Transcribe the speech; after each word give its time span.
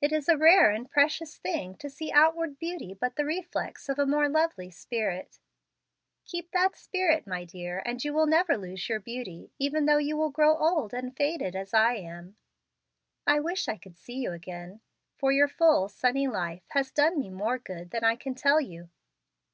It 0.00 0.12
is 0.12 0.30
a 0.30 0.36
rare 0.38 0.70
and 0.70 0.90
precious 0.90 1.36
thing 1.36 1.76
to 1.76 1.90
see 1.90 2.10
outward 2.10 2.58
beauty 2.58 2.94
but 2.94 3.16
the 3.16 3.24
reflex 3.26 3.86
of 3.90 3.98
a 3.98 4.06
more 4.06 4.26
lovely 4.26 4.70
spirit. 4.70 5.40
Keep 6.24 6.52
that 6.52 6.74
spirit, 6.74 7.26
my 7.26 7.44
dear, 7.44 7.82
and 7.84 8.02
you 8.02 8.14
will 8.14 8.24
never 8.26 8.56
lose 8.56 8.88
your 8.88 8.98
beauty 8.98 9.52
even 9.58 9.84
though 9.84 9.98
you 9.98 10.30
grow 10.32 10.56
old 10.56 10.94
and 10.94 11.14
faded 11.14 11.54
as 11.54 11.74
I 11.74 11.96
am. 11.96 12.38
I 13.26 13.40
wish 13.40 13.68
I 13.68 13.76
could 13.76 13.98
see 13.98 14.22
you 14.22 14.32
again, 14.32 14.80
for 15.18 15.30
your 15.32 15.48
full, 15.48 15.90
sunny 15.90 16.26
life 16.26 16.64
has 16.68 16.90
done 16.90 17.18
me 17.18 17.28
more 17.28 17.58
good 17.58 17.90
than 17.90 18.04
I 18.04 18.16
can 18.16 18.34
tell 18.34 18.58
you." 18.58 18.88